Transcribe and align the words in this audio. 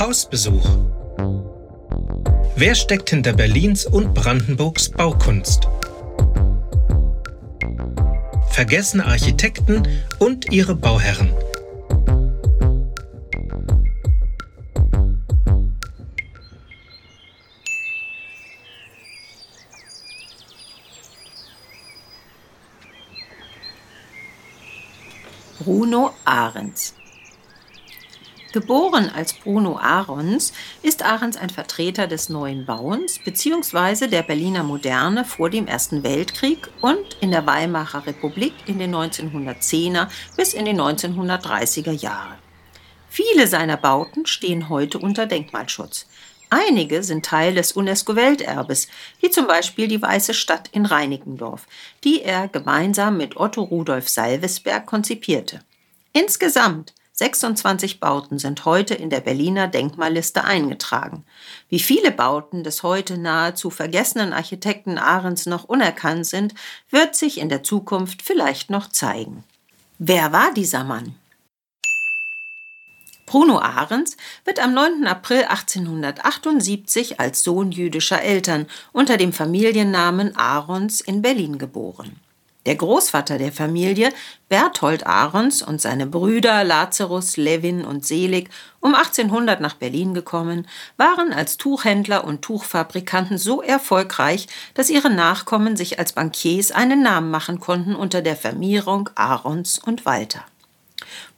Hausbesuch. 0.00 0.66
Wer 2.56 2.74
steckt 2.74 3.10
hinter 3.10 3.34
Berlins 3.34 3.84
und 3.84 4.14
Brandenburgs 4.14 4.88
Baukunst? 4.88 5.68
Vergessene 8.48 9.04
Architekten 9.04 9.86
und 10.18 10.50
ihre 10.50 10.74
Bauherren. 10.74 11.34
Bruno 25.58 26.14
Ahrens. 26.24 26.94
Geboren 28.52 29.08
als 29.14 29.32
Bruno 29.32 29.78
Ahrens 29.78 30.52
ist 30.82 31.04
Ahrens 31.04 31.36
ein 31.36 31.50
Vertreter 31.50 32.08
des 32.08 32.28
neuen 32.28 32.66
Bauens 32.66 33.20
bzw. 33.20 34.08
der 34.08 34.22
Berliner 34.22 34.64
Moderne 34.64 35.24
vor 35.24 35.50
dem 35.50 35.68
Ersten 35.68 36.02
Weltkrieg 36.02 36.68
und 36.80 37.16
in 37.20 37.30
der 37.30 37.46
Weimarer 37.46 38.04
Republik 38.06 38.54
in 38.66 38.80
den 38.80 38.92
1910er 38.92 40.08
bis 40.36 40.52
in 40.52 40.64
die 40.64 40.72
1930er 40.72 41.92
Jahre. 41.92 42.38
Viele 43.08 43.46
seiner 43.46 43.76
Bauten 43.76 44.26
stehen 44.26 44.68
heute 44.68 44.98
unter 44.98 45.26
Denkmalschutz. 45.26 46.06
Einige 46.48 47.04
sind 47.04 47.24
Teil 47.24 47.54
des 47.54 47.70
UNESCO-Welterbes, 47.70 48.88
wie 49.20 49.30
zum 49.30 49.46
Beispiel 49.46 49.86
die 49.86 50.02
Weiße 50.02 50.34
Stadt 50.34 50.68
in 50.72 50.86
Reinickendorf, 50.86 51.68
die 52.02 52.22
er 52.22 52.48
gemeinsam 52.48 53.16
mit 53.16 53.36
Otto 53.36 53.62
Rudolf 53.62 54.08
Salvesberg 54.08 54.86
konzipierte. 54.86 55.60
Insgesamt 56.12 56.92
26 57.20 58.00
Bauten 58.00 58.38
sind 58.38 58.64
heute 58.64 58.94
in 58.94 59.10
der 59.10 59.20
Berliner 59.20 59.68
Denkmalliste 59.68 60.42
eingetragen. 60.42 61.22
Wie 61.68 61.78
viele 61.78 62.12
Bauten 62.12 62.64
des 62.64 62.82
heute 62.82 63.18
nahezu 63.18 63.68
vergessenen 63.68 64.32
Architekten 64.32 64.96
Ahrens 64.96 65.44
noch 65.44 65.64
unerkannt 65.64 66.24
sind, 66.24 66.54
wird 66.88 67.14
sich 67.14 67.38
in 67.38 67.50
der 67.50 67.62
Zukunft 67.62 68.22
vielleicht 68.22 68.70
noch 68.70 68.88
zeigen. 68.88 69.44
Wer 69.98 70.32
war 70.32 70.54
dieser 70.54 70.82
Mann? 70.82 71.14
Bruno 73.26 73.58
Ahrens 73.58 74.16
wird 74.46 74.58
am 74.58 74.72
9. 74.72 75.06
April 75.06 75.42
1878 75.42 77.20
als 77.20 77.44
Sohn 77.44 77.70
jüdischer 77.70 78.22
Eltern 78.22 78.66
unter 78.92 79.18
dem 79.18 79.34
Familiennamen 79.34 80.36
Ahrens 80.36 81.02
in 81.02 81.20
Berlin 81.20 81.58
geboren. 81.58 82.18
Der 82.66 82.76
Großvater 82.76 83.38
der 83.38 83.52
Familie, 83.52 84.12
Berthold 84.50 85.06
Ahrens 85.06 85.62
und 85.62 85.80
seine 85.80 86.06
Brüder 86.06 86.62
Lazarus, 86.62 87.38
Levin 87.38 87.86
und 87.86 88.04
Selig, 88.04 88.50
um 88.80 88.94
1800 88.94 89.62
nach 89.62 89.74
Berlin 89.74 90.12
gekommen, 90.12 90.68
waren 90.98 91.32
als 91.32 91.56
Tuchhändler 91.56 92.24
und 92.24 92.42
Tuchfabrikanten 92.42 93.38
so 93.38 93.62
erfolgreich, 93.62 94.46
dass 94.74 94.90
ihre 94.90 95.08
Nachkommen 95.08 95.78
sich 95.78 95.98
als 95.98 96.12
Bankiers 96.12 96.70
einen 96.70 97.02
Namen 97.02 97.30
machen 97.30 97.60
konnten 97.60 97.94
unter 97.94 98.20
der 98.20 98.36
Vermierung 98.36 99.08
Ahrens 99.14 99.78
und 99.78 100.04
Walter. 100.04 100.44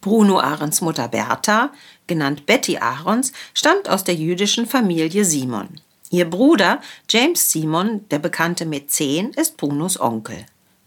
Bruno 0.01 0.41
Ahrens 0.41 0.81
Mutter 0.81 1.07
Bertha, 1.07 1.71
genannt 2.09 2.47
Betty 2.47 2.79
Ahrens, 2.79 3.33
stammt 3.55 3.89
aus 3.89 4.03
der 4.03 4.17
jüdischen 4.17 4.67
Familie 4.67 5.25
Simon. 5.25 5.69
Ihr 6.11 6.29
Bruder 6.29 6.81
James 7.09 7.53
Simon, 7.53 8.09
der 8.11 8.19
bekannte 8.19 8.67
Mäzen, 8.67 9.31
ist 9.35 9.57
Brunos 9.57 10.01
Onkel. 10.01 10.45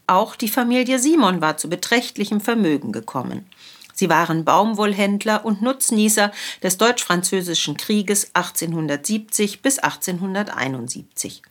Auch 0.08 0.36
die 0.36 0.50
Familie 0.50 1.00
Simon 1.00 1.42
war 1.42 1.58
zu 1.58 1.70
beträchtlichem 1.70 2.42
Vermögen 2.42 2.92
gekommen. 2.92 3.46
Sie 3.94 4.10
waren 4.10 4.44
Baumwollhändler 4.44 5.46
und 5.46 5.62
Nutznießer 5.62 6.32
des 6.62 6.78
Deutsch-Französischen 6.78 7.78
Krieges 7.78 8.30
1870 8.36 9.62
bis 9.62 9.80
1871. 9.80 11.42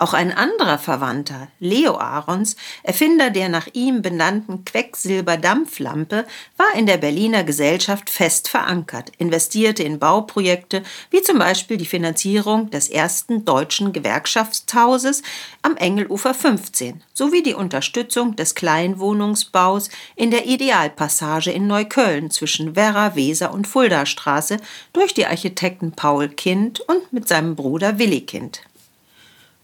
Auch 0.00 0.12
ein 0.12 0.30
anderer 0.30 0.78
Verwandter, 0.78 1.48
Leo 1.58 1.96
Ahrens, 1.96 2.54
Erfinder 2.84 3.30
der 3.30 3.48
nach 3.48 3.66
ihm 3.72 4.00
benannten 4.00 4.64
Quecksilberdampflampe, 4.64 6.24
war 6.56 6.74
in 6.76 6.86
der 6.86 6.98
Berliner 6.98 7.42
Gesellschaft 7.42 8.08
fest 8.08 8.48
verankert, 8.48 9.10
investierte 9.18 9.82
in 9.82 9.98
Bauprojekte 9.98 10.84
wie 11.10 11.20
zum 11.22 11.40
Beispiel 11.40 11.78
die 11.78 11.84
Finanzierung 11.84 12.70
des 12.70 12.88
ersten 12.88 13.44
deutschen 13.44 13.92
Gewerkschaftshauses 13.92 15.24
am 15.62 15.76
Engelufer 15.76 16.32
15 16.32 17.02
sowie 17.12 17.42
die 17.42 17.54
Unterstützung 17.54 18.36
des 18.36 18.54
Kleinwohnungsbaus 18.54 19.90
in 20.14 20.30
der 20.30 20.46
Idealpassage 20.46 21.50
in 21.50 21.66
Neukölln 21.66 22.30
zwischen 22.30 22.76
Werra, 22.76 23.16
Weser 23.16 23.52
und 23.52 23.66
Fuldastraße 23.66 24.58
durch 24.92 25.12
die 25.12 25.26
Architekten 25.26 25.90
Paul 25.90 26.28
Kind 26.28 26.78
und 26.78 27.12
mit 27.12 27.26
seinem 27.26 27.56
Bruder 27.56 27.98
Willi 27.98 28.20
Kind. 28.20 28.62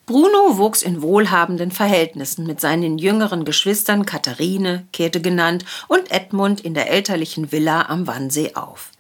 Bruno 0.07 0.59
wuchs 0.59 0.83
in 0.83 1.01
wohlhabenden 1.01 1.71
Verhältnissen 1.71 2.47
mit 2.47 2.61
seinen 2.61 2.99
jüngeren 2.99 3.47
Geschwistern 3.47 4.05
Katharine, 4.05 4.87
Käthe 4.93 5.23
genannt, 5.23 5.65
und 5.89 6.11
Edmund 6.11 6.61
in 6.61 6.75
der 6.75 6.91
elterlichen 6.91 7.53
Villa 7.53 7.87
am 7.89 8.07
Wannsee 8.07 8.55
auf. 8.55 8.91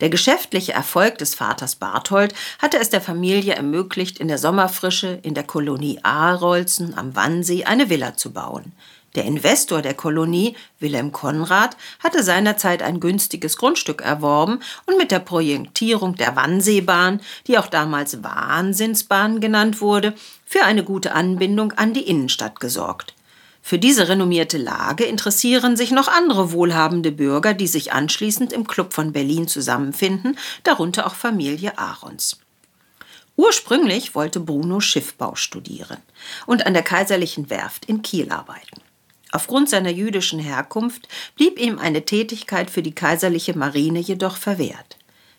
Der 0.00 0.08
geschäftliche 0.08 0.72
Erfolg 0.72 1.18
des 1.18 1.34
Vaters 1.34 1.74
Barthold 1.74 2.32
hatte 2.60 2.78
es 2.78 2.90
der 2.90 3.00
Familie 3.00 3.54
ermöglicht, 3.54 4.20
in 4.20 4.28
der 4.28 4.38
Sommerfrische 4.38 5.18
in 5.22 5.34
der 5.34 5.44
Kolonie 5.44 5.98
Aarolzen 6.04 6.96
am 6.96 7.16
Wannsee 7.16 7.64
eine 7.64 7.90
Villa 7.90 8.16
zu 8.16 8.32
bauen. 8.32 8.72
Der 9.14 9.24
Investor 9.24 9.82
der 9.82 9.92
Kolonie, 9.94 10.56
Wilhelm 10.78 11.12
Konrad, 11.12 11.76
hatte 12.02 12.22
seinerzeit 12.22 12.82
ein 12.82 12.98
günstiges 12.98 13.58
Grundstück 13.58 14.00
erworben 14.00 14.60
und 14.86 14.96
mit 14.96 15.10
der 15.10 15.18
Projektierung 15.18 16.14
der 16.14 16.34
Wannseebahn, 16.34 17.20
die 17.46 17.58
auch 17.58 17.66
damals 17.66 18.22
Wahnsinnsbahn 18.22 19.40
genannt 19.40 19.80
wurde, 19.82 20.14
für 20.46 20.64
eine 20.64 20.82
gute 20.82 21.12
Anbindung 21.12 21.72
an 21.72 21.92
die 21.92 22.08
Innenstadt 22.08 22.58
gesorgt. 22.58 23.14
Für 23.64 23.78
diese 23.78 24.08
renommierte 24.08 24.58
Lage 24.58 25.04
interessieren 25.04 25.76
sich 25.76 25.92
noch 25.92 26.08
andere 26.08 26.50
wohlhabende 26.50 27.12
Bürger, 27.12 27.54
die 27.54 27.68
sich 27.68 27.92
anschließend 27.92 28.52
im 28.52 28.66
Club 28.66 28.92
von 28.92 29.12
Berlin 29.12 29.46
zusammenfinden, 29.46 30.36
darunter 30.64 31.06
auch 31.06 31.14
Familie 31.14 31.78
Ahrons. 31.78 32.38
Ursprünglich 33.36 34.14
wollte 34.14 34.40
Bruno 34.40 34.80
Schiffbau 34.80 35.36
studieren 35.36 35.98
und 36.46 36.66
an 36.66 36.74
der 36.74 36.82
Kaiserlichen 36.82 37.50
Werft 37.50 37.84
in 37.84 38.02
Kiel 38.02 38.30
arbeiten. 38.30 38.82
Aufgrund 39.32 39.70
seiner 39.70 39.90
jüdischen 39.90 40.38
Herkunft 40.38 41.08
blieb 41.36 41.58
ihm 41.58 41.78
eine 41.78 42.04
Tätigkeit 42.04 42.70
für 42.70 42.82
die 42.82 42.94
kaiserliche 42.94 43.56
Marine 43.56 43.98
jedoch 43.98 44.36
verwehrt. 44.36 44.98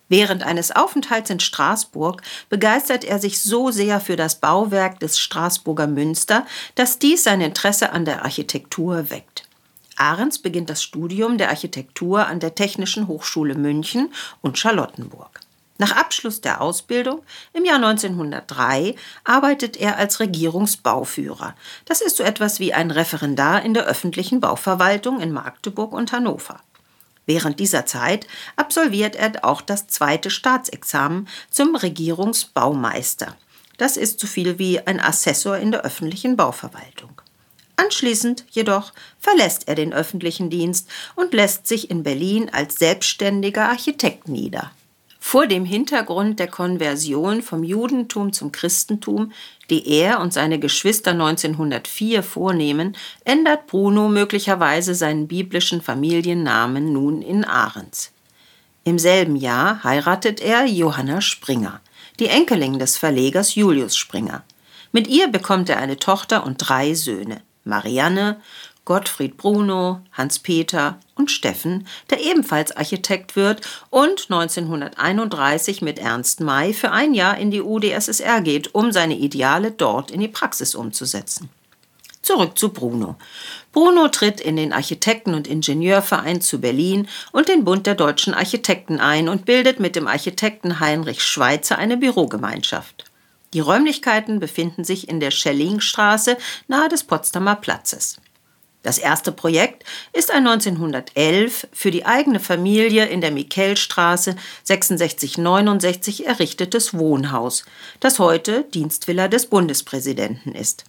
Während 0.10 0.44
eines 0.44 0.76
Aufenthalts 0.76 1.30
in 1.30 1.40
Straßburg 1.40 2.22
begeistert 2.50 3.04
er 3.04 3.20
sich 3.20 3.42
so 3.42 3.72
sehr 3.72 4.00
für 4.00 4.16
das 4.16 4.40
Bauwerk 4.40 5.00
des 5.00 5.20
Straßburger 5.20 5.88
Münster, 5.88 6.46
dass 6.76 7.00
dies 7.00 7.24
sein 7.24 7.40
Interesse 7.40 7.92
an 7.92 8.04
der 8.04 8.24
Architektur 8.24 9.10
weckt. 9.10 9.48
Ahrens 9.96 10.40
beginnt 10.40 10.70
das 10.70 10.84
Studium 10.84 11.38
der 11.38 11.50
Architektur 11.50 12.28
an 12.28 12.40
der 12.40 12.56
Technischen 12.56 13.08
Hochschule 13.08 13.56
München 13.56 14.12
und 14.42 14.58
Charlottenburg. 14.58 15.40
Nach 15.84 15.98
Abschluss 15.98 16.40
der 16.40 16.62
Ausbildung 16.62 17.24
im 17.52 17.66
Jahr 17.66 17.76
1903 17.76 18.96
arbeitet 19.26 19.76
er 19.76 19.98
als 19.98 20.22
Regierungsbauführer. 20.22 21.56
Das 21.84 22.00
ist 22.00 22.16
so 22.16 22.24
etwas 22.24 22.62
wie 22.62 22.74
ein 22.74 22.90
Referendar 22.90 23.64
in 23.64 23.74
der 23.74 23.84
öffentlichen 23.84 24.40
Bauverwaltung 24.40 25.20
in 25.20 25.34
Magdeburg 25.34 25.92
und 25.92 26.14
Hannover. 26.14 26.62
Während 27.26 27.60
dieser 27.60 27.86
Zeit 27.86 28.28
absolviert 28.56 29.18
er 29.18 29.44
auch 29.44 29.60
das 29.60 29.88
zweite 29.88 30.30
Staatsexamen 30.30 31.28
zum 31.50 31.76
Regierungsbaumeister. 31.76 33.36
Das 33.78 33.98
ist 33.98 34.22
so 34.22 34.28
viel 34.28 34.60
wie 34.60 34.80
ein 34.80 35.02
Assessor 35.02 35.58
in 35.58 35.74
der 35.74 35.82
öffentlichen 35.82 36.38
Bauverwaltung. 36.38 37.22
Anschließend 37.76 38.46
jedoch 38.52 38.94
verlässt 39.20 39.68
er 39.68 39.76
den 39.76 39.92
öffentlichen 39.92 40.50
Dienst 40.50 40.88
und 41.18 41.34
lässt 41.34 41.68
sich 41.68 41.92
in 41.92 42.04
Berlin 42.04 42.50
als 42.54 42.78
selbstständiger 42.78 43.68
Architekt 43.68 44.30
nieder. 44.30 44.72
Vor 45.26 45.48
dem 45.48 45.64
Hintergrund 45.64 46.38
der 46.38 46.50
Konversion 46.50 47.42
vom 47.42 47.64
Judentum 47.64 48.34
zum 48.34 48.52
Christentum, 48.52 49.32
die 49.70 49.88
er 49.88 50.20
und 50.20 50.34
seine 50.34 50.60
Geschwister 50.60 51.12
1904 51.12 52.22
vornehmen, 52.22 52.96
ändert 53.24 53.66
Bruno 53.66 54.10
möglicherweise 54.10 54.94
seinen 54.94 55.30
biblischen 55.30 55.82
Familiennamen 55.82 56.92
nun 56.92 57.22
in 57.22 57.46
Ahrens. 57.46 58.12
Im 58.84 59.00
selben 59.00 59.38
Jahr 59.38 59.84
heiratet 59.86 60.42
er 60.42 60.66
Johanna 60.66 61.22
Springer, 61.22 61.80
die 62.20 62.28
Enkelin 62.28 62.78
des 62.78 62.98
Verlegers 62.98 63.56
Julius 63.56 63.96
Springer. 63.96 64.44
Mit 64.92 65.08
ihr 65.08 65.30
bekommt 65.30 65.70
er 65.70 65.78
eine 65.78 65.98
Tochter 65.98 66.46
und 66.46 66.58
drei 66.58 66.94
Söhne, 66.96 67.42
Marianne, 67.64 68.42
Gottfried 68.86 69.38
Bruno, 69.38 70.02
Hans-Peter 70.12 71.00
und 71.16 71.32
Steffen, 71.32 71.88
der 72.10 72.20
ebenfalls 72.20 72.76
Architekt 72.76 73.36
wird 73.36 73.62
und 73.90 74.28
1931 74.30 75.82
mit 75.82 76.00
Ernst 76.00 76.42
May 76.42 76.74
für 76.74 76.92
ein 76.92 77.14
Jahr 77.14 77.38
in 77.38 77.50
die 77.50 77.62
UdSSR 77.62 78.42
geht, 78.42 78.76
um 78.76 78.92
seine 78.92 79.18
Ideale 79.18 79.72
dort 79.72 80.12
in 80.12 80.20
die 80.20 80.28
Praxis 80.28 80.76
umzusetzen. 80.76 81.50
Zurück 82.22 82.58
zu 82.58 82.70
Bruno. 82.70 83.18
Bruno 83.74 84.08
tritt 84.08 84.40
in 84.40 84.56
den 84.56 84.72
Architekten- 84.72 85.34
und 85.34 85.48
Ingenieurverein 85.48 86.40
zu 86.40 86.60
Berlin 86.60 87.10
und 87.34 87.50
den 87.50 87.66
Bund 87.66 87.86
der 87.86 87.96
deutschen 87.96 88.34
Architekten 88.34 89.00
ein 89.00 89.28
und 89.28 89.46
bildet 89.46 89.80
mit 89.80 89.96
dem 89.96 90.08
Architekten 90.08 90.80
Heinrich 90.80 91.22
Schweitzer 91.22 91.78
eine 91.78 91.98
Bürogemeinschaft. 91.98 93.06
Die 93.54 93.60
Räumlichkeiten 93.60 94.40
befinden 94.40 94.84
sich 94.84 95.10
in 95.10 95.20
der 95.20 95.32
Schellingstraße 95.32 96.38
nahe 96.68 96.90
des 96.90 97.04
Potsdamer 97.04 97.56
Platzes. 97.56 98.18
Das 98.84 98.98
erste 98.98 99.32
Projekt 99.32 99.86
ist 100.12 100.30
ein 100.30 100.46
1911 100.46 101.68
für 101.72 101.90
die 101.90 102.06
eigene 102.06 102.42
Familie 102.42 103.06
in 103.06 103.22
der 103.22 103.32
Mikelstraße 103.32 104.36
6669 104.64 106.28
errichtetes 106.28 106.94
Wohnhaus, 106.94 107.64
das 108.02 108.20
heute 108.20 108.66
Dienstvilla 108.74 109.30
des 109.30 109.46
Bundespräsidenten 109.48 110.54
ist. 110.54 110.84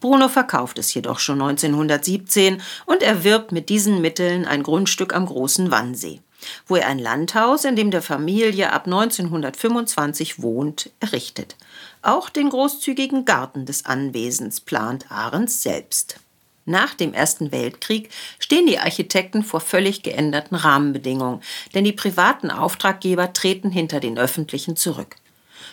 Bruno 0.00 0.28
verkauft 0.28 0.78
es 0.78 0.94
jedoch 0.94 1.18
schon 1.18 1.42
1917 1.42 2.62
und 2.86 3.02
erwirbt 3.02 3.50
mit 3.50 3.68
diesen 3.68 4.00
Mitteln 4.00 4.44
ein 4.44 4.62
Grundstück 4.62 5.12
am 5.12 5.26
Großen 5.26 5.72
Wannsee, 5.72 6.20
wo 6.68 6.76
er 6.76 6.86
ein 6.86 7.00
Landhaus, 7.00 7.64
in 7.64 7.74
dem 7.74 7.90
der 7.90 8.02
Familie 8.02 8.72
ab 8.72 8.86
1925 8.86 10.40
wohnt, 10.40 10.90
errichtet. 11.00 11.56
Auch 12.00 12.28
den 12.28 12.50
großzügigen 12.50 13.24
Garten 13.24 13.66
des 13.66 13.86
Anwesens 13.86 14.60
plant 14.60 15.10
Ahrens 15.10 15.64
selbst. 15.64 16.20
Nach 16.68 16.92
dem 16.92 17.14
Ersten 17.14 17.50
Weltkrieg 17.50 18.10
stehen 18.38 18.66
die 18.66 18.78
Architekten 18.78 19.42
vor 19.42 19.60
völlig 19.60 20.02
geänderten 20.02 20.54
Rahmenbedingungen, 20.54 21.40
denn 21.74 21.84
die 21.84 21.94
privaten 21.94 22.50
Auftraggeber 22.50 23.32
treten 23.32 23.70
hinter 23.70 24.00
den 24.00 24.18
öffentlichen 24.18 24.76
zurück. 24.76 25.16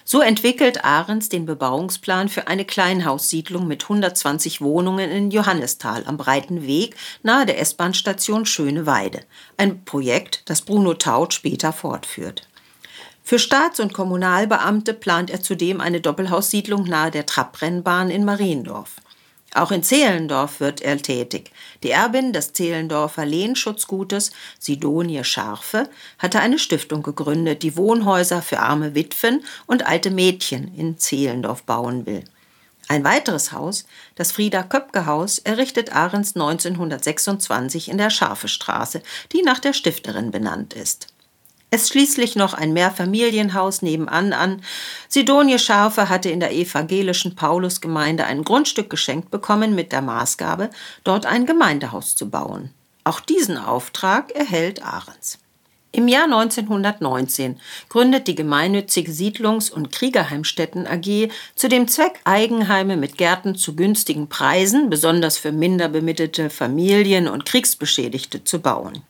So 0.05 0.21
entwickelt 0.21 0.85
Ahrens 0.85 1.27
den 1.27 1.45
Bebauungsplan 1.45 2.29
für 2.29 2.47
eine 2.47 2.63
Kleinhaussiedlung 2.63 3.67
mit 3.67 3.83
120 3.83 4.61
Wohnungen 4.61 5.11
in 5.11 5.31
Johannisthal 5.31 6.05
am 6.05 6.15
Breiten 6.15 6.65
Weg 6.65 6.95
nahe 7.23 7.45
der 7.45 7.59
S-Bahn-Station 7.59 8.45
Schöneweide. 8.45 9.19
Ein 9.57 9.83
Projekt, 9.83 10.43
das 10.45 10.61
Bruno 10.61 10.93
Taut 10.93 11.33
später 11.33 11.73
fortführt. 11.73 12.47
Für 13.21 13.37
Staats- 13.37 13.81
und 13.81 13.91
Kommunalbeamte 13.91 14.93
plant 14.93 15.29
er 15.29 15.41
zudem 15.41 15.81
eine 15.81 15.99
Doppelhaussiedlung 15.99 16.85
nahe 16.85 17.11
der 17.11 17.25
Trabrennbahn 17.25 18.09
in 18.09 18.23
Mariendorf. 18.23 18.95
Auch 19.55 19.71
in 19.71 19.83
Zehlendorf 19.83 20.59
wird 20.59 20.81
er 20.81 20.97
tätig. 20.97 21.49
Die 21.81 21.91
Erbin 21.91 22.33
des 22.33 22.51
Zehlendorfer 22.51 23.25
Lehnschutzgutes, 23.25 24.31
Sidonie 24.59 25.23
Scharfe, 25.23 25.89
hatte 26.19 26.41
eine 26.41 26.59
Stiftung 26.59 27.03
gegründet, 27.03 27.63
die 27.63 27.77
Wohnhäuser 27.77 28.41
für 28.41 28.59
arme 28.59 28.95
Witwen 28.95 29.45
und 29.65 29.87
alte 29.87 30.11
Mädchen 30.11 30.75
in 30.75 30.97
Zehlendorf 30.97 31.63
bauen 31.63 32.05
will. 32.05 32.25
Ein 32.89 33.05
weiteres 33.05 33.53
Haus, 33.53 33.85
das 34.15 34.33
Frieda-Köpke-Haus, 34.33 35.39
errichtet 35.39 35.95
Ahrens 35.95 36.35
1926 36.35 37.87
in 37.87 37.97
der 37.97 38.09
Scharfestraße, 38.09 39.01
die 39.31 39.41
nach 39.41 39.59
der 39.59 39.71
Stifterin 39.71 40.31
benannt 40.31 40.73
ist. 40.73 41.14
Es 41.75 41.89
schließlich 41.89 42.37
noch 42.37 42.53
ein 42.53 42.71
Mehrfamilienhaus 42.71 43.81
nebenan 43.81 44.31
an. 44.31 44.61
Sidonie 45.09 45.59
Scharfe 45.59 46.07
hatte 46.07 46.29
in 46.29 46.39
der 46.39 46.53
evangelischen 46.53 47.35
Paulusgemeinde 47.35 48.23
ein 48.23 48.45
Grundstück 48.45 48.89
geschenkt 48.89 49.29
bekommen 49.29 49.75
mit 49.75 49.91
der 49.91 50.01
Maßgabe, 50.01 50.69
dort 51.03 51.25
ein 51.25 51.45
Gemeindehaus 51.45 52.15
zu 52.15 52.29
bauen. 52.29 52.69
Auch 53.03 53.19
diesen 53.19 53.57
Auftrag 53.57 54.31
erhält 54.31 54.85
Ahrens. 54.85 55.37
Im 55.91 56.07
Jahr 56.07 56.23
1919 56.23 57.59
gründet 57.89 58.29
die 58.29 58.35
gemeinnützige 58.35 59.11
Siedlungs- 59.11 59.69
und 59.69 59.91
Kriegerheimstätten 59.91 60.87
AG 60.87 61.29
zu 61.55 61.67
dem 61.67 61.89
Zweck, 61.89 62.21
Eigenheime 62.23 62.95
mit 62.95 63.17
Gärten 63.17 63.55
zu 63.55 63.75
günstigen 63.75 64.29
Preisen, 64.29 64.89
besonders 64.89 65.37
für 65.37 65.51
minder 65.51 65.89
bemittelte 65.89 66.49
Familien 66.49 67.27
und 67.27 67.45
Kriegsbeschädigte, 67.45 68.45
zu 68.45 68.61
bauen. 68.61 69.03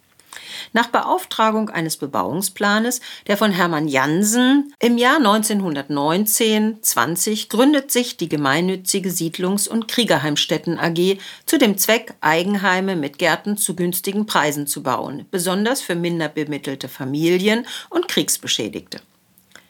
Nach 0.73 0.87
Beauftragung 0.87 1.69
eines 1.69 1.97
Bebauungsplanes, 1.97 3.01
der 3.27 3.37
von 3.37 3.51
Hermann 3.51 3.87
Jansen 3.87 4.73
im 4.79 4.97
Jahr 4.97 5.19
1919-20 5.19 7.49
gründet 7.49 7.91
sich 7.91 8.17
die 8.17 8.29
gemeinnützige 8.29 9.09
Siedlungs- 9.09 9.67
und 9.67 9.87
Kriegerheimstätten 9.87 10.79
AG 10.79 11.17
zu 11.45 11.57
dem 11.57 11.77
Zweck, 11.77 12.13
Eigenheime 12.21 12.95
mit 12.95 13.17
Gärten 13.17 13.57
zu 13.57 13.75
günstigen 13.75 14.25
Preisen 14.25 14.67
zu 14.67 14.83
bauen, 14.83 15.25
besonders 15.31 15.81
für 15.81 15.95
minder 15.95 16.29
bemittelte 16.29 16.87
Familien 16.89 17.65
und 17.89 18.07
Kriegsbeschädigte. 18.07 19.01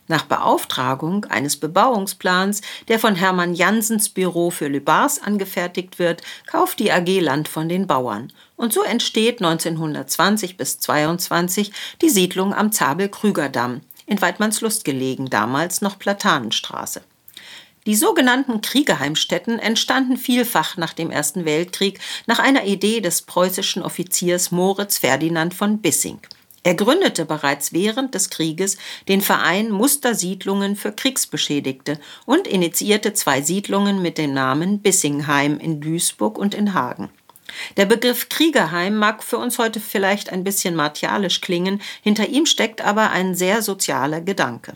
Nach 0.07 0.25
Beauftragung 0.25 1.25
eines 1.25 1.57
Bebauungsplans, 1.57 2.61
der 2.87 2.99
von 2.99 3.15
Hermann 3.15 3.55
Jansens 3.55 4.09
Büro 4.09 4.51
für 4.51 4.67
Lübars 4.67 5.21
angefertigt 5.21 5.97
wird, 5.97 6.21
kauft 6.45 6.79
die 6.79 6.91
AG 6.91 7.19
Land 7.21 7.47
von 7.47 7.67
den 7.67 7.87
Bauern. 7.87 8.31
Und 8.55 8.71
so 8.71 8.83
entsteht 8.83 9.41
1920 9.41 10.57
bis 10.57 10.79
22 10.79 11.71
die 12.01 12.09
Siedlung 12.09 12.53
am 12.53 12.71
Zabel-Krüger-Damm, 12.71 13.81
in 14.05 14.21
Weidmannslust 14.21 14.85
gelegen, 14.85 15.31
damals 15.31 15.81
noch 15.81 15.97
Platanenstraße. 15.97 17.01
Die 17.87 17.95
sogenannten 17.95 18.61
Kriegerheimstätten 18.61 19.59
entstanden 19.59 20.17
vielfach 20.17 20.77
nach 20.77 20.93
dem 20.93 21.11
Ersten 21.11 21.45
Weltkrieg 21.45 21.99
nach 22.25 22.39
einer 22.39 22.65
Idee 22.65 22.99
des 22.99 23.23
preußischen 23.23 23.83
Offiziers 23.83 24.51
Moritz 24.51 24.99
Ferdinand 24.99 25.53
von 25.53 25.79
Bissing. 25.79 26.19
Er 26.65 26.73
gründete 26.73 27.25
bereits 27.25 27.73
während 27.73 28.15
des 28.15 28.31
Krieges 28.31 28.77
den 29.07 29.21
Verein 29.21 29.69
Mustersiedlungen 29.69 30.75
für 30.75 30.91
Kriegsbeschädigte 30.91 31.99
und 32.25 32.47
initiierte 32.47 33.13
zwei 33.13 33.43
Siedlungen 33.43 34.01
mit 34.01 34.17
dem 34.17 34.33
Namen 34.33 34.79
Bissingheim 34.79 35.59
in 35.59 35.79
Duisburg 35.79 36.39
und 36.39 36.55
in 36.55 36.73
Hagen. 36.73 37.11
Der 37.77 37.85
Begriff 37.85 38.29
Kriegerheim 38.29 38.97
mag 38.97 39.23
für 39.23 39.37
uns 39.37 39.59
heute 39.59 39.79
vielleicht 39.79 40.31
ein 40.31 40.43
bisschen 40.43 40.75
martialisch 40.75 41.39
klingen, 41.39 41.83
hinter 42.01 42.29
ihm 42.29 42.47
steckt 42.47 42.81
aber 42.81 43.11
ein 43.11 43.35
sehr 43.35 43.61
sozialer 43.61 44.21
Gedanke. 44.21 44.73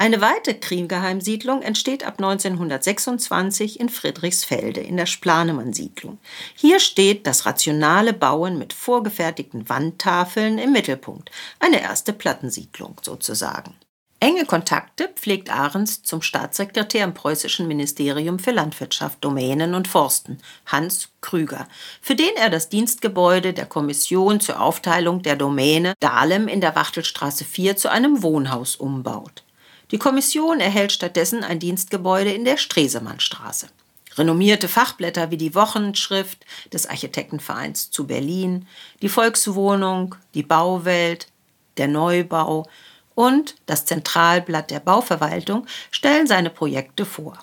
Eine 0.00 0.22
weitere 0.22 0.54
Kriegerheimsiedlung 0.54 1.60
entsteht 1.60 2.06
ab 2.06 2.14
1926 2.16 3.78
in 3.78 3.90
Friedrichsfelde 3.90 4.80
in 4.80 4.96
der 4.96 5.04
Splanemann-Siedlung. 5.04 6.16
Hier 6.54 6.80
steht 6.80 7.26
das 7.26 7.44
rationale 7.44 8.14
Bauen 8.14 8.56
mit 8.56 8.72
vorgefertigten 8.72 9.68
Wandtafeln 9.68 10.56
im 10.56 10.72
Mittelpunkt, 10.72 11.30
eine 11.58 11.82
erste 11.82 12.14
Plattensiedlung 12.14 12.98
sozusagen. 13.02 13.74
Enge 14.20 14.46
Kontakte 14.46 15.10
pflegt 15.16 15.52
Ahrens 15.52 16.02
zum 16.02 16.22
Staatssekretär 16.22 17.04
im 17.04 17.12
preußischen 17.12 17.68
Ministerium 17.68 18.38
für 18.38 18.52
Landwirtschaft, 18.52 19.22
Domänen 19.22 19.74
und 19.74 19.86
Forsten, 19.86 20.38
Hans 20.64 21.10
Krüger, 21.20 21.68
für 22.00 22.14
den 22.14 22.34
er 22.36 22.48
das 22.48 22.70
Dienstgebäude 22.70 23.52
der 23.52 23.66
Kommission 23.66 24.40
zur 24.40 24.62
Aufteilung 24.62 25.20
der 25.20 25.36
Domäne 25.36 25.92
Dahlem 26.00 26.48
in 26.48 26.62
der 26.62 26.74
Wachtelstraße 26.74 27.44
4 27.44 27.76
zu 27.76 27.90
einem 27.90 28.22
Wohnhaus 28.22 28.76
umbaut. 28.76 29.42
Die 29.90 29.98
Kommission 29.98 30.60
erhält 30.60 30.92
stattdessen 30.92 31.42
ein 31.42 31.58
Dienstgebäude 31.58 32.32
in 32.32 32.44
der 32.44 32.56
Stresemannstraße. 32.56 33.68
Renommierte 34.16 34.68
Fachblätter 34.68 35.30
wie 35.30 35.36
die 35.36 35.54
Wochenschrift 35.54 36.44
des 36.72 36.86
Architektenvereins 36.86 37.90
zu 37.90 38.06
Berlin, 38.06 38.66
die 39.02 39.08
Volkswohnung, 39.08 40.14
die 40.34 40.42
Bauwelt, 40.42 41.28
der 41.76 41.88
Neubau 41.88 42.68
und 43.14 43.56
das 43.66 43.84
Zentralblatt 43.84 44.70
der 44.70 44.80
Bauverwaltung 44.80 45.66
stellen 45.90 46.26
seine 46.26 46.50
Projekte 46.50 47.04
vor. 47.04 47.38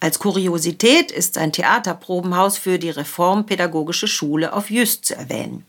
Als 0.00 0.18
Kuriosität 0.18 1.10
ist 1.10 1.34
sein 1.34 1.52
Theaterprobenhaus 1.52 2.58
für 2.58 2.78
die 2.78 2.90
Reformpädagogische 2.90 4.08
Schule 4.08 4.52
auf 4.52 4.70
Jüst 4.70 5.06
zu 5.06 5.16
erwähnen. 5.16 5.64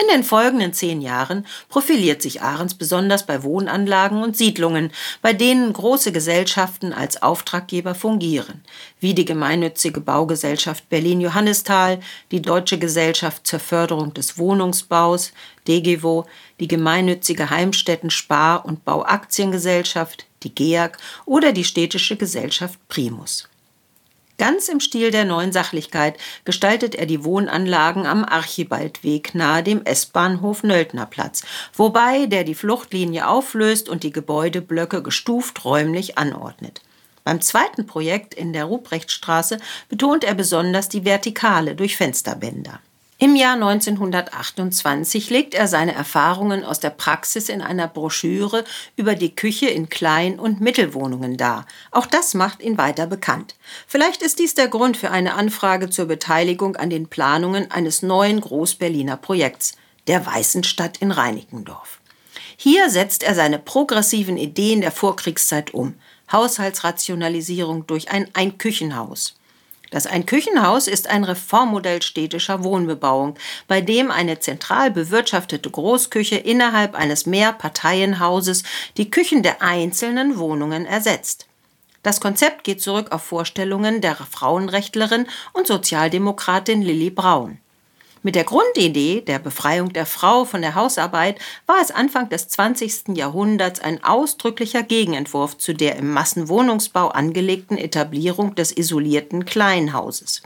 In 0.00 0.08
den 0.08 0.24
folgenden 0.24 0.72
zehn 0.72 1.00
Jahren 1.00 1.46
profiliert 1.68 2.22
sich 2.22 2.42
Ahrens 2.42 2.74
besonders 2.74 3.26
bei 3.26 3.42
Wohnanlagen 3.42 4.22
und 4.22 4.36
Siedlungen, 4.36 4.90
bei 5.22 5.32
denen 5.32 5.72
große 5.72 6.12
Gesellschaften 6.12 6.92
als 6.92 7.22
Auftraggeber 7.22 7.94
fungieren, 7.94 8.62
wie 9.00 9.14
die 9.14 9.24
gemeinnützige 9.24 10.00
Baugesellschaft 10.00 10.88
Berlin-Johannisthal, 10.88 12.00
die 12.30 12.42
Deutsche 12.42 12.78
Gesellschaft 12.78 13.46
zur 13.46 13.60
Förderung 13.60 14.14
des 14.14 14.38
Wohnungsbaus, 14.38 15.32
DGWO, 15.66 16.26
die 16.60 16.68
gemeinnützige 16.68 17.50
Heimstätten 17.50 18.10
Spar- 18.10 18.64
und 18.64 18.84
Bauaktiengesellschaft, 18.84 20.26
die 20.42 20.54
GEAG 20.54 20.96
oder 21.24 21.52
die 21.52 21.64
städtische 21.64 22.16
Gesellschaft 22.16 22.78
Primus. 22.88 23.48
Ganz 24.38 24.68
im 24.68 24.78
Stil 24.78 25.10
der 25.10 25.24
neuen 25.24 25.50
Sachlichkeit 25.50 26.16
gestaltet 26.44 26.94
er 26.94 27.06
die 27.06 27.24
Wohnanlagen 27.24 28.06
am 28.06 28.24
Archibaldweg 28.24 29.34
nahe 29.34 29.64
dem 29.64 29.84
S-Bahnhof 29.84 30.62
Nöldnerplatz, 30.62 31.42
wobei 31.74 32.26
der 32.26 32.44
die 32.44 32.54
Fluchtlinie 32.54 33.26
auflöst 33.26 33.88
und 33.88 34.04
die 34.04 34.12
Gebäudeblöcke 34.12 35.02
gestuft 35.02 35.64
räumlich 35.64 36.18
anordnet. 36.18 36.82
Beim 37.24 37.40
zweiten 37.40 37.86
Projekt 37.86 38.32
in 38.32 38.52
der 38.52 38.66
Ruprechtstraße 38.66 39.58
betont 39.88 40.22
er 40.22 40.34
besonders 40.34 40.88
die 40.88 41.04
Vertikale 41.04 41.74
durch 41.74 41.96
Fensterbänder. 41.96 42.80
Im 43.20 43.34
Jahr 43.34 43.54
1928 43.54 45.28
legt 45.28 45.56
er 45.56 45.66
seine 45.66 45.92
Erfahrungen 45.92 46.62
aus 46.62 46.78
der 46.78 46.90
Praxis 46.90 47.48
in 47.48 47.60
einer 47.60 47.88
Broschüre 47.88 48.64
über 48.94 49.16
die 49.16 49.34
Küche 49.34 49.66
in 49.66 49.88
Klein- 49.88 50.38
und 50.38 50.60
Mittelwohnungen 50.60 51.36
dar. 51.36 51.66
Auch 51.90 52.06
das 52.06 52.34
macht 52.34 52.62
ihn 52.62 52.78
weiter 52.78 53.08
bekannt. 53.08 53.56
Vielleicht 53.88 54.22
ist 54.22 54.38
dies 54.38 54.54
der 54.54 54.68
Grund 54.68 54.96
für 54.96 55.10
eine 55.10 55.34
Anfrage 55.34 55.90
zur 55.90 56.06
Beteiligung 56.06 56.76
an 56.76 56.90
den 56.90 57.08
Planungen 57.08 57.72
eines 57.72 58.02
neuen 58.02 58.40
Groß-Berliner 58.40 59.16
Projekts, 59.16 59.72
der 60.06 60.24
Weißen 60.24 60.62
Stadt 60.62 60.98
in 60.98 61.10
Reinickendorf. 61.10 61.98
Hier 62.56 62.88
setzt 62.88 63.24
er 63.24 63.34
seine 63.34 63.58
progressiven 63.58 64.36
Ideen 64.36 64.80
der 64.80 64.92
Vorkriegszeit 64.92 65.74
um. 65.74 65.94
Haushaltsrationalisierung 66.30 67.84
durch 67.88 68.12
ein 68.12 68.28
Einküchenhaus. 68.34 69.34
Das 69.90 70.06
Einküchenhaus 70.06 70.86
ist 70.86 71.08
ein 71.08 71.24
Reformmodell 71.24 72.02
städtischer 72.02 72.62
Wohnbebauung, 72.62 73.36
bei 73.66 73.80
dem 73.80 74.10
eine 74.10 74.38
zentral 74.38 74.90
bewirtschaftete 74.90 75.70
Großküche 75.70 76.36
innerhalb 76.36 76.94
eines 76.94 77.24
Mehrparteienhauses 77.26 78.64
die 78.96 79.10
Küchen 79.10 79.42
der 79.42 79.62
einzelnen 79.62 80.38
Wohnungen 80.38 80.84
ersetzt. 80.84 81.46
Das 82.02 82.20
Konzept 82.20 82.64
geht 82.64 82.80
zurück 82.80 83.12
auf 83.12 83.22
Vorstellungen 83.22 84.00
der 84.00 84.14
Frauenrechtlerin 84.14 85.26
und 85.52 85.66
Sozialdemokratin 85.66 86.82
Lilly 86.82 87.10
Braun. 87.10 87.58
Mit 88.22 88.34
der 88.34 88.44
Grundidee 88.44 89.20
der 89.20 89.38
Befreiung 89.38 89.92
der 89.92 90.04
Frau 90.04 90.44
von 90.44 90.60
der 90.60 90.74
Hausarbeit 90.74 91.38
war 91.66 91.76
es 91.80 91.92
Anfang 91.92 92.28
des 92.28 92.48
20. 92.48 93.16
Jahrhunderts 93.16 93.78
ein 93.78 94.02
ausdrücklicher 94.02 94.82
Gegenentwurf 94.82 95.56
zu 95.56 95.72
der 95.72 95.96
im 95.96 96.12
Massenwohnungsbau 96.12 97.08
angelegten 97.08 97.78
Etablierung 97.78 98.56
des 98.56 98.76
isolierten 98.76 99.44
Kleinhauses. 99.44 100.42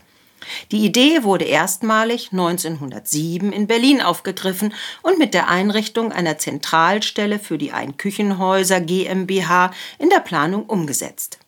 Die 0.71 0.85
Idee 0.85 1.23
wurde 1.23 1.45
erstmalig 1.45 2.31
1907 2.33 3.53
in 3.53 3.67
Berlin 3.67 4.03
aufgegriffen 4.03 4.75
und 5.03 5.19
mit 5.19 5.33
der 5.33 5.49
Einrichtung 5.49 6.13
einer 6.13 6.37
Zentralstelle 6.37 7.39
für 7.39 7.57
die 7.57 7.73
Einküchenhäuser 7.73 8.81
GmbH 8.81 9.71
in 9.99 10.11
der 10.11 10.21
Planung 10.21 10.67
umgesetzt. 10.67 11.39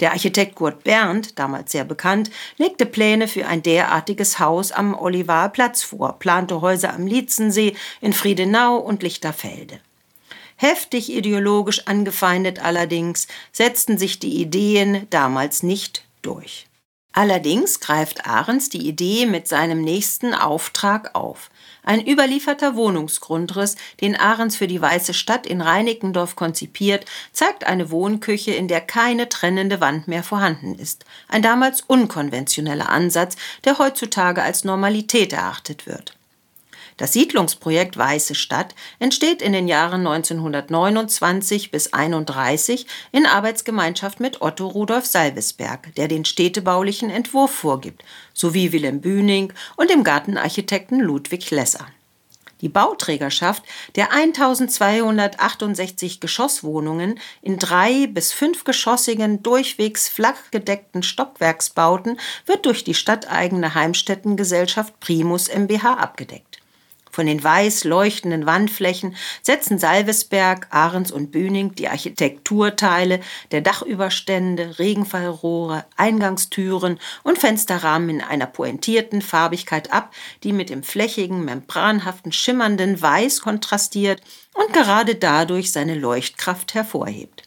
Der 0.00 0.12
Architekt 0.12 0.56
Kurt 0.56 0.84
Berndt, 0.84 1.38
damals 1.38 1.72
sehr 1.72 1.84
bekannt, 1.84 2.30
legte 2.58 2.86
Pläne 2.86 3.28
für 3.28 3.46
ein 3.46 3.62
derartiges 3.62 4.38
Haus 4.38 4.72
am 4.72 4.94
Olivarer 4.94 5.48
Platz 5.48 5.82
vor, 5.82 6.18
plante 6.18 6.60
Häuser 6.60 6.92
am 6.92 7.06
Lietzensee, 7.06 7.76
in 8.00 8.12
Friedenau 8.12 8.76
und 8.76 9.02
Lichterfelde. 9.02 9.80
Heftig 10.56 11.12
ideologisch 11.12 11.86
angefeindet 11.86 12.58
allerdings 12.60 13.26
setzten 13.52 13.98
sich 13.98 14.18
die 14.18 14.40
Ideen 14.40 15.06
damals 15.10 15.62
nicht 15.62 16.04
durch. 16.22 16.66
Allerdings 17.16 17.78
greift 17.78 18.26
Ahrens 18.26 18.70
die 18.70 18.88
Idee 18.88 19.26
mit 19.26 19.46
seinem 19.46 19.82
nächsten 19.82 20.34
Auftrag 20.34 21.14
auf. 21.14 21.48
Ein 21.84 22.04
überlieferter 22.04 22.74
Wohnungsgrundriss, 22.74 23.76
den 24.00 24.16
Ahrens 24.16 24.56
für 24.56 24.66
die 24.66 24.80
Weiße 24.80 25.14
Stadt 25.14 25.46
in 25.46 25.60
Reinickendorf 25.60 26.34
konzipiert, 26.34 27.06
zeigt 27.32 27.68
eine 27.68 27.92
Wohnküche, 27.92 28.52
in 28.52 28.66
der 28.66 28.80
keine 28.80 29.28
trennende 29.28 29.80
Wand 29.80 30.08
mehr 30.08 30.24
vorhanden 30.24 30.74
ist. 30.74 31.04
Ein 31.28 31.42
damals 31.42 31.82
unkonventioneller 31.82 32.88
Ansatz, 32.88 33.36
der 33.64 33.78
heutzutage 33.78 34.42
als 34.42 34.64
Normalität 34.64 35.32
erachtet 35.32 35.86
wird. 35.86 36.16
Das 36.96 37.12
Siedlungsprojekt 37.12 37.98
Weiße 37.98 38.36
Stadt 38.36 38.72
entsteht 39.00 39.42
in 39.42 39.52
den 39.52 39.66
Jahren 39.66 40.06
1929 40.06 41.72
bis 41.72 41.92
1931 41.92 42.86
in 43.10 43.26
Arbeitsgemeinschaft 43.26 44.20
mit 44.20 44.42
Otto 44.42 44.68
Rudolf 44.68 45.04
Salvesberg, 45.04 45.92
der 45.96 46.06
den 46.06 46.24
städtebaulichen 46.24 47.10
Entwurf 47.10 47.50
vorgibt, 47.50 48.04
sowie 48.32 48.70
Wilhelm 48.70 49.00
Bühning 49.00 49.52
und 49.76 49.90
dem 49.90 50.04
Gartenarchitekten 50.04 51.00
Ludwig 51.00 51.50
Lesser. 51.50 51.88
Die 52.60 52.68
Bauträgerschaft 52.68 53.64
der 53.96 54.12
1268 54.12 56.20
Geschosswohnungen 56.20 57.18
in 57.42 57.58
drei 57.58 58.06
bis 58.06 58.32
fünfgeschossigen, 58.32 59.42
durchwegs 59.42 60.08
flachgedeckten 60.08 61.02
Stockwerksbauten 61.02 62.20
wird 62.46 62.66
durch 62.66 62.84
die 62.84 62.94
stadteigene 62.94 63.74
Heimstättengesellschaft 63.74 65.00
Primus 65.00 65.48
MBH 65.48 65.94
abgedeckt. 65.94 66.60
Von 67.14 67.26
den 67.26 67.44
weiß 67.44 67.84
leuchtenden 67.84 68.44
Wandflächen 68.44 69.14
setzen 69.40 69.78
Salvesberg, 69.78 70.66
Ahrens 70.70 71.12
und 71.12 71.30
Bühning 71.30 71.72
die 71.76 71.86
Architekturteile 71.86 73.20
der 73.52 73.60
Dachüberstände, 73.60 74.80
Regenfallrohre, 74.80 75.84
Eingangstüren 75.96 76.98
und 77.22 77.38
Fensterrahmen 77.38 78.10
in 78.10 78.20
einer 78.20 78.46
pointierten 78.46 79.22
Farbigkeit 79.22 79.92
ab, 79.92 80.12
die 80.42 80.52
mit 80.52 80.70
dem 80.70 80.82
flächigen, 80.82 81.44
membranhaften, 81.44 82.32
schimmernden 82.32 83.00
Weiß 83.00 83.42
kontrastiert 83.42 84.20
und 84.52 84.72
gerade 84.72 85.14
dadurch 85.14 85.70
seine 85.70 85.94
Leuchtkraft 85.94 86.74
hervorhebt. 86.74 87.43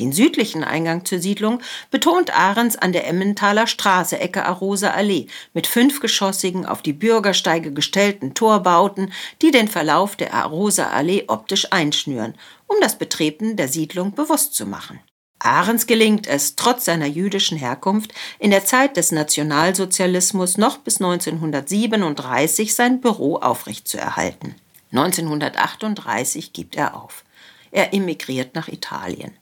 Den 0.00 0.12
südlichen 0.12 0.64
Eingang 0.64 1.04
zur 1.04 1.20
Siedlung 1.20 1.60
betont 1.90 2.36
Ahrens 2.36 2.76
an 2.76 2.92
der 2.92 3.06
Emmentaler 3.06 3.68
Straße, 3.68 4.18
Ecke 4.18 4.44
Arosa 4.44 4.90
Allee, 4.90 5.26
mit 5.52 5.68
fünfgeschossigen, 5.68 6.66
auf 6.66 6.82
die 6.82 6.92
Bürgersteige 6.92 7.72
gestellten 7.72 8.34
Torbauten, 8.34 9.12
die 9.40 9.52
den 9.52 9.68
Verlauf 9.68 10.16
der 10.16 10.34
Arosa 10.34 10.88
Allee 10.88 11.24
optisch 11.28 11.72
einschnüren, 11.72 12.34
um 12.66 12.76
das 12.80 12.98
Betreten 12.98 13.56
der 13.56 13.68
Siedlung 13.68 14.14
bewusst 14.14 14.54
zu 14.54 14.66
machen. 14.66 14.98
Ahrens 15.38 15.86
gelingt 15.86 16.26
es, 16.26 16.56
trotz 16.56 16.86
seiner 16.86 17.06
jüdischen 17.06 17.58
Herkunft, 17.58 18.14
in 18.38 18.50
der 18.50 18.64
Zeit 18.64 18.96
des 18.96 19.12
Nationalsozialismus 19.12 20.56
noch 20.56 20.78
bis 20.78 21.00
1937 21.00 22.74
sein 22.74 23.00
Büro 23.00 23.36
aufrechtzuerhalten. 23.36 24.56
1938 24.90 26.52
gibt 26.52 26.76
er 26.76 26.96
auf. 26.96 27.24
Er 27.70 27.92
emigriert 27.92 28.54
nach 28.54 28.68
Italien. 28.68 29.36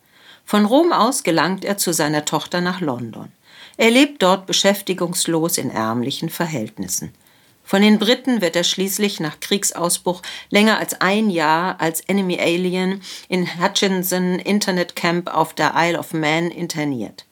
Von 0.45 0.65
Rom 0.65 0.93
aus 0.93 1.23
gelangt 1.23 1.65
er 1.65 1.79
zu 1.79 1.93
seiner 1.93 2.25
Tochter 2.25 2.61
nach 2.61 2.81
London. 2.81 3.33
Er 3.77 3.91
lebt 3.91 4.23
dort 4.23 4.47
beschäftigungslos 4.47 5.59
in 5.59 5.71
ärmlichen 5.71 6.29
Verhältnissen. 6.29 7.15
Von 7.65 7.83
den 7.83 7.99
Briten 7.99 8.41
wird 8.41 8.57
er 8.57 8.65
schließlich 8.65 9.21
nach 9.21 9.41
Kriegsausbruch 9.41 10.21
länger 10.51 10.79
als 10.79 11.01
ein 11.01 11.31
Jahr 11.31 11.81
als 11.81 12.01
Enemy 12.03 12.39
Alien 12.39 13.01
in 13.29 13.61
Hutchinson 13.61 14.39
Internet 14.39 14.97
Camp 14.97 15.33
auf 15.33 15.55
der 15.55 15.73
Isle 15.77 15.99
of 15.99 16.13
Man 16.13 16.51
interniert. 16.51 17.25